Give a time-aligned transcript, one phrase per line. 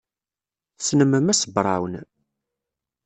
[0.77, 1.93] Tessnem Mass Brown?